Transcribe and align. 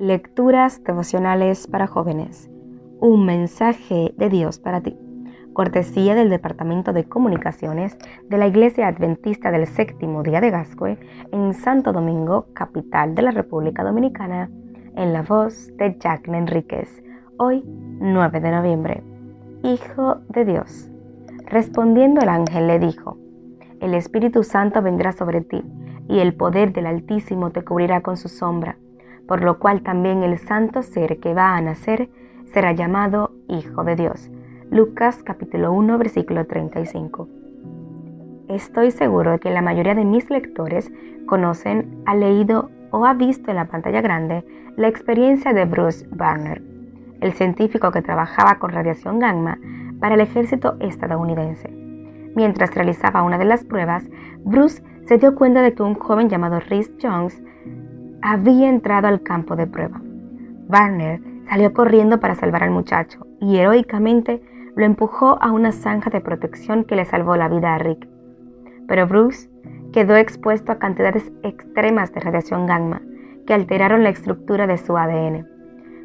Lecturas 0.00 0.82
devocionales 0.82 1.66
para 1.66 1.86
jóvenes. 1.86 2.48
Un 3.00 3.26
mensaje 3.26 4.14
de 4.16 4.30
Dios 4.30 4.58
para 4.58 4.80
ti. 4.80 4.98
Cortesía 5.52 6.14
del 6.14 6.30
Departamento 6.30 6.94
de 6.94 7.04
Comunicaciones 7.04 7.98
de 8.30 8.38
la 8.38 8.46
Iglesia 8.46 8.88
Adventista 8.88 9.50
del 9.50 9.66
Séptimo 9.66 10.22
Día 10.22 10.40
de 10.40 10.50
Gascue 10.50 10.96
en 11.32 11.52
Santo 11.52 11.92
Domingo, 11.92 12.46
capital 12.54 13.14
de 13.14 13.20
la 13.20 13.30
República 13.30 13.84
Dominicana, 13.84 14.48
en 14.96 15.12
la 15.12 15.20
voz 15.20 15.70
de 15.76 15.94
Jacqueline 16.00 16.44
Enríquez. 16.44 17.04
Hoy, 17.36 17.62
9 17.66 18.40
de 18.40 18.50
noviembre. 18.52 19.02
Hijo 19.62 20.22
de 20.30 20.46
Dios. 20.46 20.88
Respondiendo 21.44 22.22
el 22.22 22.30
ángel 22.30 22.68
le 22.68 22.78
dijo, 22.78 23.18
El 23.80 23.92
Espíritu 23.92 24.44
Santo 24.44 24.80
vendrá 24.80 25.12
sobre 25.12 25.42
ti, 25.42 25.62
y 26.08 26.20
el 26.20 26.32
poder 26.32 26.72
del 26.72 26.86
Altísimo 26.86 27.50
te 27.50 27.62
cubrirá 27.62 28.00
con 28.00 28.16
su 28.16 28.30
sombra 28.30 28.78
por 29.30 29.44
lo 29.44 29.60
cual 29.60 29.82
también 29.82 30.24
el 30.24 30.38
santo 30.38 30.82
ser 30.82 31.20
que 31.20 31.34
va 31.34 31.56
a 31.56 31.60
nacer 31.60 32.08
será 32.46 32.72
llamado 32.72 33.30
Hijo 33.46 33.84
de 33.84 33.94
Dios. 33.94 34.28
Lucas 34.72 35.22
capítulo 35.22 35.70
1 35.72 35.98
versículo 35.98 36.48
35. 36.48 37.28
Estoy 38.48 38.90
seguro 38.90 39.30
de 39.30 39.38
que 39.38 39.50
la 39.50 39.62
mayoría 39.62 39.94
de 39.94 40.04
mis 40.04 40.28
lectores 40.30 40.90
conocen, 41.26 42.02
ha 42.06 42.16
leído 42.16 42.70
o 42.90 43.06
ha 43.06 43.14
visto 43.14 43.50
en 43.50 43.58
la 43.58 43.66
pantalla 43.66 44.00
grande 44.00 44.44
la 44.76 44.88
experiencia 44.88 45.52
de 45.52 45.64
Bruce 45.64 46.08
Barner, 46.10 46.60
el 47.20 47.32
científico 47.32 47.92
que 47.92 48.02
trabajaba 48.02 48.58
con 48.58 48.72
radiación 48.72 49.20
gamma 49.20 49.60
para 50.00 50.16
el 50.16 50.22
ejército 50.22 50.74
estadounidense. 50.80 51.70
Mientras 52.34 52.74
realizaba 52.74 53.22
una 53.22 53.38
de 53.38 53.44
las 53.44 53.62
pruebas, 53.62 54.08
Bruce 54.44 54.82
se 55.06 55.18
dio 55.18 55.36
cuenta 55.36 55.62
de 55.62 55.72
que 55.72 55.84
un 55.84 55.94
joven 55.94 56.28
llamado 56.28 56.58
Rhys 56.58 56.90
Jones 57.00 57.40
había 58.22 58.68
entrado 58.68 59.08
al 59.08 59.22
campo 59.22 59.56
de 59.56 59.66
prueba. 59.66 60.00
Barner 60.68 61.20
salió 61.48 61.72
corriendo 61.72 62.20
para 62.20 62.34
salvar 62.34 62.62
al 62.62 62.70
muchacho 62.70 63.26
y 63.40 63.56
heroicamente 63.56 64.42
lo 64.76 64.84
empujó 64.84 65.42
a 65.42 65.50
una 65.50 65.72
zanja 65.72 66.10
de 66.10 66.20
protección 66.20 66.84
que 66.84 66.96
le 66.96 67.04
salvó 67.04 67.36
la 67.36 67.48
vida 67.48 67.74
a 67.74 67.78
Rick. 67.78 68.08
Pero 68.86 69.06
Bruce 69.06 69.50
quedó 69.92 70.16
expuesto 70.16 70.72
a 70.72 70.78
cantidades 70.78 71.32
extremas 71.42 72.12
de 72.12 72.20
radiación 72.20 72.66
gamma 72.66 73.02
que 73.46 73.54
alteraron 73.54 74.04
la 74.04 74.10
estructura 74.10 74.66
de 74.66 74.78
su 74.78 74.96
ADN. 74.96 75.46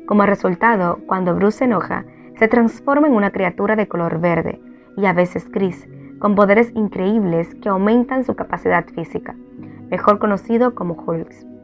Como 0.07 0.25
resultado, 0.25 0.99
cuando 1.05 1.35
Bruce 1.35 1.59
se 1.59 1.65
enoja, 1.65 2.05
se 2.37 2.47
transforma 2.47 3.07
en 3.07 3.13
una 3.13 3.31
criatura 3.31 3.75
de 3.75 3.87
color 3.87 4.19
verde 4.19 4.59
y 4.97 5.05
a 5.05 5.13
veces 5.13 5.49
gris, 5.51 5.87
con 6.19 6.35
poderes 6.35 6.71
increíbles 6.75 7.53
que 7.55 7.69
aumentan 7.69 8.23
su 8.23 8.35
capacidad 8.35 8.85
física, 8.87 9.35
mejor 9.89 10.19
conocido 10.19 10.73
como 10.73 10.93
Hulk. 10.93 11.54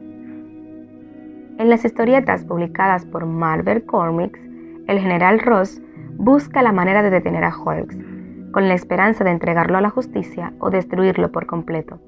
En 1.62 1.70
las 1.70 1.84
historietas 1.84 2.44
publicadas 2.44 3.06
por 3.06 3.24
Marvel 3.24 3.84
Comics, 3.84 4.40
el 4.88 4.98
general 4.98 5.38
Ross 5.38 5.80
busca 6.16 6.60
la 6.60 6.72
manera 6.72 7.04
de 7.04 7.10
detener 7.10 7.44
a 7.44 7.56
Hulk, 7.56 8.50
con 8.50 8.66
la 8.66 8.74
esperanza 8.74 9.22
de 9.22 9.30
entregarlo 9.30 9.78
a 9.78 9.80
la 9.80 9.90
justicia 9.90 10.52
o 10.58 10.70
destruirlo 10.70 11.30
por 11.30 11.46
completo. 11.46 12.00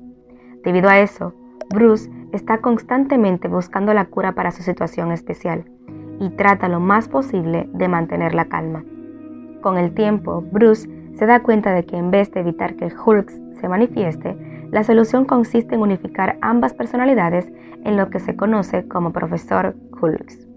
Debido 0.64 0.88
a 0.88 0.98
eso, 0.98 1.34
Bruce 1.72 2.10
está 2.32 2.58
constantemente 2.58 3.46
buscando 3.46 3.94
la 3.94 4.06
cura 4.06 4.32
para 4.32 4.50
su 4.50 4.64
situación 4.64 5.12
especial 5.12 5.66
y 6.18 6.30
trata 6.30 6.68
lo 6.68 6.80
más 6.80 7.06
posible 7.08 7.68
de 7.72 7.86
mantener 7.86 8.34
la 8.34 8.46
calma. 8.46 8.82
Con 9.62 9.78
el 9.78 9.94
tiempo, 9.94 10.42
Bruce 10.50 10.90
se 11.14 11.26
da 11.26 11.44
cuenta 11.44 11.70
de 11.70 11.86
que 11.86 11.96
en 11.96 12.10
vez 12.10 12.32
de 12.32 12.40
evitar 12.40 12.74
que 12.74 12.92
Hulk 12.92 13.30
se 13.60 13.68
manifieste, 13.68 14.36
la 14.74 14.82
solución 14.82 15.24
consiste 15.24 15.76
en 15.76 15.82
unificar 15.82 16.36
ambas 16.40 16.74
personalidades 16.74 17.48
en 17.84 17.96
lo 17.96 18.10
que 18.10 18.18
se 18.18 18.34
conoce 18.34 18.88
como 18.88 19.12
profesor 19.12 19.76
Hulks. 20.02 20.48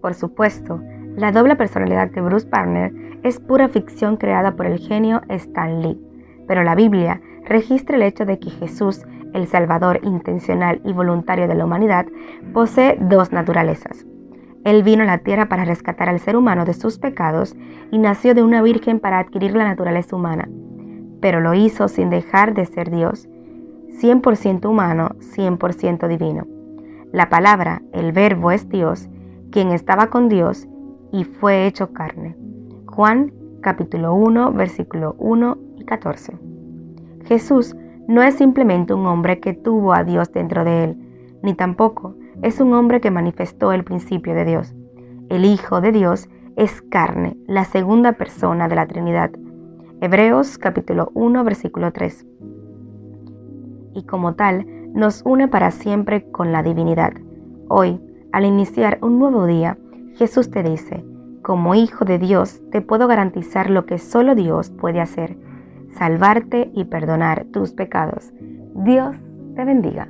Por 0.00 0.14
supuesto, 0.14 0.80
la 1.14 1.30
doble 1.30 1.54
personalidad 1.54 2.10
de 2.10 2.22
Bruce 2.22 2.48
Banner 2.48 2.90
es 3.22 3.38
pura 3.38 3.68
ficción 3.68 4.16
creada 4.16 4.56
por 4.56 4.64
el 4.64 4.78
genio 4.78 5.20
Stan 5.28 5.82
Lee, 5.82 6.00
pero 6.46 6.64
la 6.64 6.74
Biblia 6.74 7.20
registra 7.44 7.96
el 7.96 8.02
hecho 8.02 8.24
de 8.24 8.38
que 8.38 8.48
Jesús, 8.48 9.04
el 9.34 9.46
Salvador 9.46 10.00
intencional 10.04 10.80
y 10.82 10.94
voluntario 10.94 11.46
de 11.48 11.54
la 11.54 11.66
humanidad, 11.66 12.06
posee 12.54 12.96
dos 12.98 13.30
naturalezas. 13.30 14.06
Él 14.64 14.82
vino 14.82 15.02
a 15.02 15.06
la 15.06 15.18
tierra 15.18 15.50
para 15.50 15.66
rescatar 15.66 16.08
al 16.08 16.20
ser 16.20 16.34
humano 16.34 16.64
de 16.64 16.72
sus 16.72 16.98
pecados 16.98 17.54
y 17.90 17.98
nació 17.98 18.34
de 18.34 18.42
una 18.42 18.62
virgen 18.62 19.00
para 19.00 19.18
adquirir 19.18 19.54
la 19.54 19.64
naturaleza 19.64 20.16
humana, 20.16 20.48
pero 21.20 21.40
lo 21.40 21.54
hizo 21.54 21.88
sin 21.88 22.10
dejar 22.10 22.54
de 22.54 22.66
ser 22.66 22.90
Dios, 22.90 23.28
100% 24.00 24.68
humano, 24.68 25.10
100% 25.18 26.08
divino. 26.08 26.46
La 27.12 27.28
palabra, 27.28 27.82
el 27.92 28.12
verbo 28.12 28.50
es 28.50 28.68
Dios, 28.68 29.08
quien 29.50 29.70
estaba 29.70 30.08
con 30.08 30.28
Dios 30.28 30.68
y 31.12 31.24
fue 31.24 31.66
hecho 31.66 31.92
carne. 31.92 32.36
Juan 32.86 33.32
capítulo 33.60 34.14
1, 34.14 34.52
versículo 34.52 35.16
1 35.18 35.58
y 35.76 35.84
14. 35.84 36.38
Jesús 37.24 37.76
no 38.06 38.22
es 38.22 38.34
simplemente 38.34 38.94
un 38.94 39.06
hombre 39.06 39.40
que 39.40 39.52
tuvo 39.52 39.92
a 39.92 40.04
Dios 40.04 40.32
dentro 40.32 40.64
de 40.64 40.84
él, 40.84 40.96
ni 41.42 41.54
tampoco 41.54 42.14
es 42.42 42.60
un 42.60 42.72
hombre 42.72 43.00
que 43.00 43.10
manifestó 43.10 43.72
el 43.72 43.84
principio 43.84 44.34
de 44.34 44.44
Dios. 44.44 44.74
El 45.28 45.44
Hijo 45.44 45.80
de 45.80 45.92
Dios 45.92 46.28
es 46.56 46.82
carne, 46.82 47.36
la 47.46 47.64
segunda 47.64 48.12
persona 48.12 48.68
de 48.68 48.76
la 48.76 48.86
Trinidad. 48.86 49.30
Hebreos 50.00 50.58
capítulo 50.58 51.10
1 51.14 51.42
versículo 51.42 51.92
3. 51.92 52.24
Y 53.94 54.04
como 54.04 54.34
tal, 54.34 54.64
nos 54.94 55.22
une 55.24 55.48
para 55.48 55.72
siempre 55.72 56.30
con 56.30 56.52
la 56.52 56.62
divinidad. 56.62 57.14
Hoy, 57.68 58.00
al 58.30 58.44
iniciar 58.44 58.98
un 59.02 59.18
nuevo 59.18 59.44
día, 59.46 59.76
Jesús 60.14 60.52
te 60.52 60.62
dice, 60.62 61.04
como 61.42 61.74
hijo 61.74 62.04
de 62.04 62.20
Dios 62.20 62.60
te 62.70 62.80
puedo 62.80 63.08
garantizar 63.08 63.70
lo 63.70 63.86
que 63.86 63.98
solo 63.98 64.36
Dios 64.36 64.70
puede 64.70 65.00
hacer, 65.00 65.36
salvarte 65.90 66.70
y 66.74 66.84
perdonar 66.84 67.46
tus 67.46 67.72
pecados. 67.72 68.32
Dios 68.76 69.16
te 69.56 69.64
bendiga. 69.64 70.08